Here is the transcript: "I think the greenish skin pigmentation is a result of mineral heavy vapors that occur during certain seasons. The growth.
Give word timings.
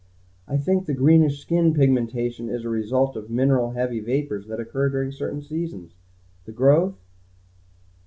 "I 0.47 0.57
think 0.57 0.87
the 0.87 0.95
greenish 0.95 1.39
skin 1.39 1.75
pigmentation 1.75 2.49
is 2.49 2.65
a 2.65 2.69
result 2.69 3.15
of 3.15 3.29
mineral 3.29 3.73
heavy 3.73 3.99
vapors 3.99 4.47
that 4.47 4.59
occur 4.59 4.89
during 4.89 5.11
certain 5.11 5.43
seasons. 5.43 5.93
The 6.45 6.51
growth. 6.51 6.95